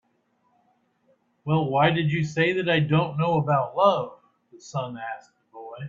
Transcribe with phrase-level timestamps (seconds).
[1.45, 4.17] "Well, why did you say that I don't know about love?"
[4.51, 5.75] the sun asked the boy.